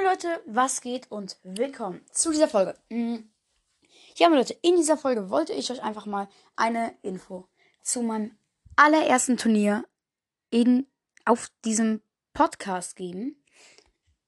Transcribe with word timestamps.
Moin 0.00 0.12
Leute, 0.12 0.42
was 0.46 0.80
geht 0.80 1.10
und 1.10 1.36
willkommen 1.42 2.00
zu 2.10 2.30
dieser 2.30 2.48
Folge. 2.48 2.74
Mm. 2.88 3.16
Ja, 4.16 4.28
meine 4.30 4.40
Leute, 4.40 4.56
in 4.62 4.76
dieser 4.76 4.96
Folge 4.96 5.28
wollte 5.28 5.52
ich 5.52 5.70
euch 5.70 5.82
einfach 5.82 6.06
mal 6.06 6.26
eine 6.56 6.94
Info 7.02 7.46
zu 7.82 8.00
meinem 8.00 8.34
allerersten 8.76 9.36
Turnier 9.36 9.84
in, 10.48 10.86
auf 11.26 11.48
diesem 11.66 12.00
Podcast 12.32 12.96
geben. 12.96 13.44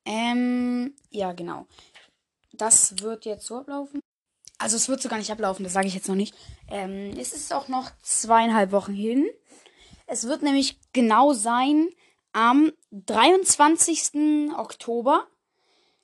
Ähm, 0.04 0.94
ja, 1.08 1.32
genau. 1.32 1.66
Das 2.52 3.00
wird 3.00 3.24
jetzt 3.24 3.46
so 3.46 3.56
ablaufen. 3.56 4.00
Also 4.58 4.76
es 4.76 4.90
wird 4.90 5.00
so 5.00 5.08
gar 5.08 5.18
nicht 5.18 5.32
ablaufen, 5.32 5.64
das 5.64 5.72
sage 5.72 5.86
ich 5.86 5.94
jetzt 5.94 6.08
noch 6.08 6.16
nicht. 6.16 6.34
Ähm, 6.68 7.14
es 7.18 7.32
ist 7.32 7.52
auch 7.54 7.68
noch 7.68 7.90
zweieinhalb 8.02 8.72
Wochen 8.72 8.94
hin. 8.94 9.26
Es 10.06 10.24
wird 10.24 10.42
nämlich 10.42 10.78
genau 10.92 11.32
sein 11.32 11.88
am 12.32 12.72
23. 12.90 14.52
Oktober 14.54 15.26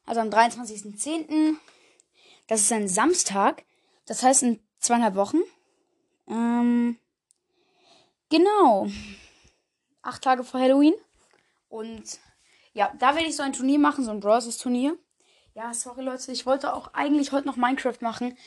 also 0.08 0.22
am 0.22 0.30
23.10. 0.30 1.56
Das 2.46 2.62
ist 2.62 2.72
ein 2.72 2.88
Samstag. 2.88 3.64
Das 4.06 4.22
heißt 4.22 4.42
in 4.42 4.60
zweieinhalb 4.78 5.14
Wochen. 5.16 5.38
Ähm, 6.26 6.96
genau. 8.30 8.88
Acht 10.00 10.22
Tage 10.22 10.44
vor 10.44 10.60
Halloween. 10.60 10.94
Und 11.68 12.18
ja, 12.72 12.90
da 12.98 13.14
werde 13.14 13.28
ich 13.28 13.36
so 13.36 13.42
ein 13.42 13.52
Turnier 13.52 13.78
machen, 13.78 14.02
so 14.02 14.10
ein 14.10 14.20
Bros. 14.20 14.56
Turnier. 14.56 14.96
Ja, 15.54 15.74
sorry 15.74 16.02
Leute, 16.02 16.32
ich 16.32 16.46
wollte 16.46 16.72
auch 16.72 16.94
eigentlich 16.94 17.32
heute 17.32 17.46
noch 17.46 17.56
Minecraft 17.56 17.98
machen. 18.00 18.38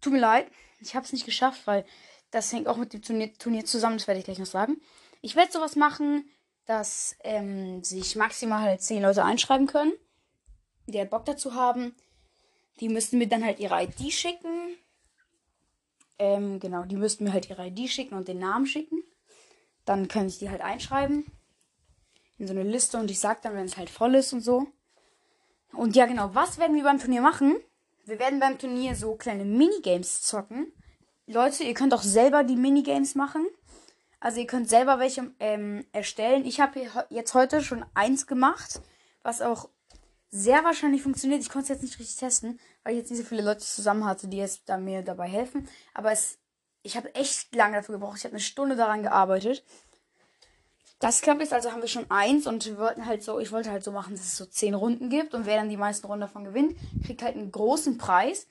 Tut 0.00 0.12
mir 0.12 0.18
leid, 0.18 0.50
ich 0.80 0.96
habe 0.96 1.04
es 1.04 1.12
nicht 1.12 1.26
geschafft, 1.26 1.66
weil 1.66 1.84
das 2.30 2.52
hängt 2.52 2.66
auch 2.66 2.78
mit 2.78 2.94
dem 2.94 3.02
Turnier, 3.02 3.32
Turnier 3.34 3.64
zusammen, 3.64 3.98
das 3.98 4.08
werde 4.08 4.18
ich 4.18 4.24
gleich 4.24 4.38
noch 4.38 4.46
sagen. 4.46 4.80
Ich 5.20 5.36
werde 5.36 5.52
sowas 5.52 5.76
machen, 5.76 6.28
dass 6.64 7.14
ähm, 7.22 7.84
sich 7.84 8.16
maximal 8.16 8.62
halt 8.62 8.80
zehn 8.80 9.02
Leute 9.02 9.24
einschreiben 9.24 9.66
können 9.66 9.92
die 10.90 10.98
halt 10.98 11.10
Bock 11.10 11.24
dazu 11.24 11.54
haben, 11.54 11.94
die 12.80 12.88
müssten 12.88 13.18
mir 13.18 13.28
dann 13.28 13.44
halt 13.44 13.60
ihre 13.60 13.82
ID 13.82 14.12
schicken. 14.12 14.76
Ähm, 16.18 16.60
genau, 16.60 16.84
die 16.84 16.96
müssten 16.96 17.24
mir 17.24 17.32
halt 17.32 17.48
ihre 17.48 17.66
ID 17.66 17.88
schicken 17.88 18.14
und 18.14 18.28
den 18.28 18.38
Namen 18.38 18.66
schicken. 18.66 19.02
Dann 19.84 20.08
kann 20.08 20.26
ich 20.26 20.38
die 20.38 20.50
halt 20.50 20.60
einschreiben 20.60 21.24
in 22.38 22.46
so 22.46 22.52
eine 22.52 22.62
Liste 22.62 22.98
und 22.98 23.10
ich 23.10 23.20
sag 23.20 23.42
dann, 23.42 23.54
wenn 23.54 23.66
es 23.66 23.76
halt 23.76 23.90
voll 23.90 24.14
ist 24.14 24.32
und 24.32 24.40
so. 24.40 24.66
Und 25.72 25.94
ja, 25.94 26.06
genau, 26.06 26.34
was 26.34 26.58
werden 26.58 26.74
wir 26.74 26.82
beim 26.82 26.98
Turnier 26.98 27.20
machen? 27.20 27.56
Wir 28.06 28.18
werden 28.18 28.40
beim 28.40 28.58
Turnier 28.58 28.96
so 28.96 29.14
kleine 29.14 29.44
Minigames 29.44 30.22
zocken. 30.22 30.72
Leute, 31.26 31.64
ihr 31.64 31.74
könnt 31.74 31.94
auch 31.94 32.02
selber 32.02 32.42
die 32.42 32.56
Minigames 32.56 33.14
machen. 33.14 33.46
Also 34.20 34.40
ihr 34.40 34.46
könnt 34.46 34.68
selber 34.68 34.98
welche 34.98 35.32
ähm, 35.38 35.86
erstellen. 35.92 36.44
Ich 36.44 36.60
habe 36.60 36.80
jetzt 37.10 37.34
heute 37.34 37.62
schon 37.62 37.84
eins 37.94 38.26
gemacht, 38.26 38.80
was 39.22 39.42
auch 39.42 39.68
sehr 40.30 40.64
wahrscheinlich 40.64 41.02
funktioniert. 41.02 41.42
Ich 41.42 41.48
konnte 41.48 41.64
es 41.64 41.68
jetzt 41.68 41.82
nicht 41.82 41.98
richtig 41.98 42.16
testen, 42.16 42.60
weil 42.82 42.92
ich 42.92 43.00
jetzt 43.00 43.10
nicht 43.10 43.20
so 43.20 43.26
viele 43.26 43.42
Leute 43.42 43.60
zusammen 43.60 44.04
hatte, 44.04 44.28
die 44.28 44.36
jetzt 44.36 44.62
da 44.66 44.78
mir 44.78 45.02
dabei 45.02 45.28
helfen. 45.28 45.68
Aber 45.94 46.12
es, 46.12 46.38
ich 46.82 46.96
habe 46.96 47.14
echt 47.14 47.54
lange 47.54 47.76
dafür 47.76 47.96
gebraucht. 47.96 48.18
Ich 48.18 48.24
habe 48.24 48.34
eine 48.34 48.40
Stunde 48.40 48.76
daran 48.76 49.02
gearbeitet. 49.02 49.64
Das 51.00 51.22
klappt 51.22 51.40
jetzt, 51.40 51.54
also 51.54 51.72
haben 51.72 51.80
wir 51.80 51.88
schon 51.88 52.10
eins 52.10 52.46
und 52.46 52.66
wir 52.66 52.76
wollten 52.76 53.06
halt 53.06 53.22
so, 53.22 53.40
ich 53.40 53.52
wollte 53.52 53.70
halt 53.70 53.82
so 53.82 53.90
machen, 53.90 54.14
dass 54.14 54.24
es 54.24 54.36
so 54.36 54.44
zehn 54.44 54.74
Runden 54.74 55.08
gibt 55.08 55.32
und 55.32 55.46
wer 55.46 55.56
dann 55.56 55.70
die 55.70 55.78
meisten 55.78 56.06
Runden 56.06 56.20
davon 56.20 56.44
gewinnt, 56.44 56.76
kriegt 57.06 57.22
halt 57.22 57.36
einen 57.36 57.50
großen 57.50 57.96
Preis. 57.96 58.46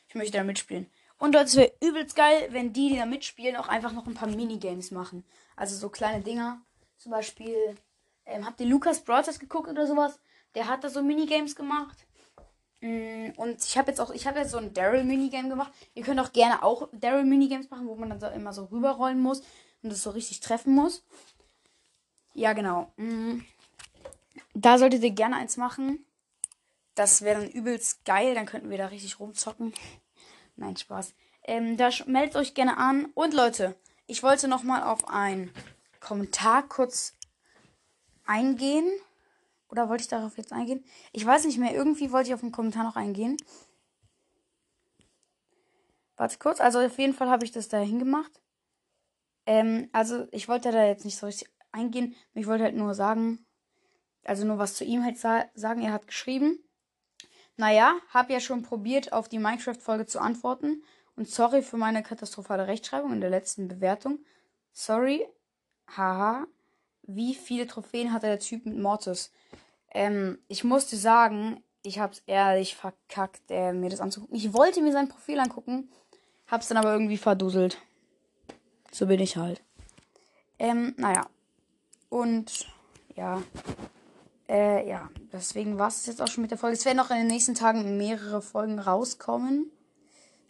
Ich 0.08 0.14
möchte 0.14 0.38
da 0.38 0.44
mitspielen. 0.44 0.88
Und 1.18 1.34
Leute, 1.34 1.46
es 1.46 1.56
wäre 1.56 1.72
übelst 1.82 2.14
geil, 2.14 2.46
wenn 2.50 2.72
die, 2.72 2.90
die 2.90 2.98
da 2.98 3.06
mitspielen, 3.06 3.56
auch 3.56 3.66
einfach 3.68 3.90
noch 3.92 4.06
ein 4.06 4.14
paar 4.14 4.28
Minigames 4.28 4.92
machen. 4.92 5.24
Also 5.56 5.74
so 5.76 5.88
kleine 5.88 6.22
Dinger. 6.22 6.60
Zum 6.98 7.10
Beispiel, 7.10 7.74
ähm, 8.26 8.46
habt 8.46 8.60
ihr 8.60 8.66
Lukas 8.66 9.00
Brothers 9.00 9.38
geguckt 9.38 9.68
oder 9.68 9.86
sowas? 9.86 10.18
Der 10.54 10.68
hat 10.68 10.84
da 10.84 10.88
so 10.88 11.02
Minigames 11.02 11.56
gemacht. 11.56 12.06
Mm, 12.80 13.30
und 13.36 13.64
ich 13.64 13.78
habe 13.78 13.90
jetzt 13.90 14.00
auch, 14.00 14.10
ich 14.10 14.26
habe 14.26 14.40
jetzt 14.40 14.50
so 14.50 14.58
ein 14.58 14.74
Daryl 14.74 15.04
Minigame 15.04 15.48
gemacht. 15.48 15.72
Ihr 15.94 16.02
könnt 16.02 16.20
auch 16.20 16.32
gerne 16.32 16.62
auch 16.62 16.88
Daryl 16.92 17.24
Minigames 17.24 17.70
machen, 17.70 17.86
wo 17.86 17.94
man 17.96 18.10
dann 18.10 18.20
so 18.20 18.26
immer 18.26 18.52
so 18.52 18.64
rüberrollen 18.64 19.20
muss 19.20 19.40
und 19.82 19.90
das 19.90 20.02
so 20.02 20.10
richtig 20.10 20.40
treffen 20.40 20.74
muss. 20.74 21.02
Ja, 22.34 22.52
genau. 22.52 22.92
Mm. 22.96 23.40
Da 24.54 24.78
solltet 24.78 25.02
ihr 25.02 25.10
gerne 25.10 25.36
eins 25.36 25.56
machen. 25.56 26.04
Das 26.94 27.22
wäre 27.22 27.40
dann 27.40 27.50
übelst 27.50 28.04
geil. 28.04 28.34
Dann 28.34 28.46
könnten 28.46 28.70
wir 28.70 28.78
da 28.78 28.86
richtig 28.86 29.18
rumzocken. 29.18 29.72
Nein, 30.56 30.76
Spaß. 30.76 31.14
Ähm, 31.44 31.76
da 31.76 31.90
meldet 32.06 32.36
euch 32.36 32.54
gerne 32.54 32.76
an. 32.76 33.06
Und 33.14 33.34
Leute, 33.34 33.74
ich 34.06 34.22
wollte 34.22 34.46
nochmal 34.46 34.82
auf 34.82 35.08
einen 35.08 35.50
Kommentar 36.00 36.68
kurz 36.68 37.14
eingehen. 38.24 38.90
Oder 39.68 39.88
wollte 39.88 40.02
ich 40.02 40.08
darauf 40.08 40.36
jetzt 40.36 40.52
eingehen? 40.52 40.84
Ich 41.12 41.24
weiß 41.24 41.44
nicht 41.46 41.58
mehr. 41.58 41.74
Irgendwie 41.74 42.12
wollte 42.12 42.28
ich 42.28 42.34
auf 42.34 42.42
einen 42.42 42.52
Kommentar 42.52 42.84
noch 42.84 42.96
eingehen. 42.96 43.36
Warte 46.16 46.38
kurz. 46.38 46.60
Also 46.60 46.80
auf 46.80 46.98
jeden 46.98 47.14
Fall 47.14 47.28
habe 47.28 47.44
ich 47.44 47.52
das 47.52 47.68
da 47.68 47.78
hingemacht. 47.78 48.40
Ähm, 49.46 49.88
also 49.92 50.26
ich 50.30 50.48
wollte 50.48 50.70
da 50.70 50.84
jetzt 50.84 51.04
nicht 51.04 51.16
so 51.16 51.26
richtig 51.26 51.48
eingehen. 51.72 52.14
Ich 52.34 52.46
wollte 52.46 52.64
halt 52.64 52.76
nur 52.76 52.94
sagen, 52.94 53.44
also 54.24 54.46
nur 54.46 54.58
was 54.58 54.74
zu 54.74 54.84
ihm 54.84 55.04
halt 55.04 55.18
sa 55.18 55.44
sagen. 55.54 55.82
Er 55.82 55.92
hat 55.92 56.06
geschrieben. 56.06 56.58
Naja, 57.56 57.96
hab 58.10 58.30
ja 58.30 58.40
schon 58.40 58.62
probiert, 58.62 59.12
auf 59.12 59.28
die 59.28 59.38
Minecraft-Folge 59.38 60.06
zu 60.06 60.20
antworten. 60.20 60.82
Und 61.16 61.28
sorry 61.28 61.62
für 61.62 61.76
meine 61.76 62.02
katastrophale 62.02 62.66
Rechtschreibung 62.66 63.12
in 63.12 63.20
der 63.20 63.30
letzten 63.30 63.68
Bewertung. 63.68 64.18
Sorry. 64.72 65.26
Haha. 65.96 66.46
Wie 67.06 67.34
viele 67.34 67.66
Trophäen 67.66 68.12
hatte 68.12 68.26
der 68.26 68.40
Typ 68.40 68.66
mit 68.66 68.78
Mortis? 68.78 69.32
Ähm, 69.92 70.38
ich 70.48 70.64
musste 70.64 70.96
sagen, 70.96 71.62
ich 71.82 71.98
hab's 71.98 72.22
ehrlich 72.26 72.74
verkackt, 72.74 73.42
äh, 73.50 73.72
mir 73.72 73.90
das 73.90 74.00
anzugucken. 74.00 74.36
Ich 74.36 74.52
wollte 74.52 74.80
mir 74.80 74.92
sein 74.92 75.08
Profil 75.08 75.38
angucken, 75.38 75.88
hab's 76.46 76.68
dann 76.68 76.78
aber 76.78 76.92
irgendwie 76.92 77.18
verduselt. 77.18 77.78
So 78.90 79.06
bin 79.06 79.20
ich 79.20 79.36
halt. 79.36 79.62
Ähm, 80.58 80.94
naja. 80.96 81.26
Und 82.08 82.66
ja. 83.16 83.42
Äh, 84.48 84.88
ja. 84.88 85.10
Deswegen 85.32 85.78
war 85.78 85.88
es 85.88 86.06
jetzt 86.06 86.22
auch 86.22 86.28
schon 86.28 86.42
mit 86.42 86.50
der 86.50 86.58
Folge. 86.58 86.76
Es 86.76 86.84
werden 86.84 86.96
noch 86.96 87.10
in 87.10 87.16
den 87.16 87.26
nächsten 87.26 87.54
Tagen 87.54 87.96
mehrere 87.96 88.40
Folgen 88.40 88.78
rauskommen 88.78 89.70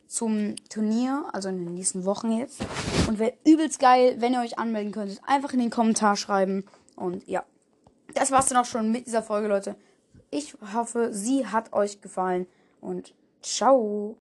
zum 0.06 0.56
Turnier, 0.69 1.25
also 1.33 1.49
in 1.49 1.65
den 1.65 1.75
nächsten 1.75 2.05
Wochen 2.05 2.33
jetzt. 2.33 2.61
Und 3.09 3.19
wäre 3.19 3.35
übelst 3.45 3.81
geil, 3.81 4.17
wenn 4.19 4.33
ihr 4.33 4.41
euch 4.41 4.59
anmelden 4.59 4.93
könntet. 4.93 5.21
Einfach 5.27 5.53
in 5.53 5.61
den 5.61 5.71
Kommentar 5.71 6.17
schreiben. 6.17 6.65
Und 6.97 7.27
ja, 7.27 7.45
das 8.15 8.31
war's 8.31 8.47
dann 8.47 8.59
auch 8.59 8.65
schon 8.65 8.93
mit 8.93 9.06
dieser 9.06 9.23
Folge, 9.23 9.49
Leute. 9.49 9.77
Ich 10.31 10.55
hoffe, 10.75 11.12
sie 11.12 11.47
hat 11.47 11.73
euch 11.73 12.01
gefallen 12.01 12.47
und 12.81 13.15
ciao. 13.43 14.17